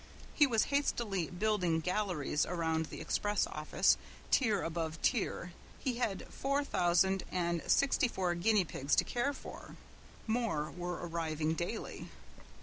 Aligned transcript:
He 0.33 0.47
was 0.47 0.63
hastily 0.73 1.27
building 1.29 1.79
galleries 1.79 2.43
around 2.47 2.87
the 2.87 2.99
express 3.01 3.45
office, 3.45 3.97
tier 4.31 4.63
above 4.63 4.99
tier. 5.03 5.53
He 5.77 5.97
had 5.97 6.27
four 6.33 6.63
thousand 6.63 7.23
and 7.31 7.61
sixty 7.67 8.07
four 8.07 8.33
guinea 8.33 8.65
pigs 8.65 8.95
to 8.95 9.03
care 9.03 9.31
for! 9.31 9.75
More 10.25 10.71
were 10.71 11.05
arriving 11.07 11.53
daily. 11.53 12.09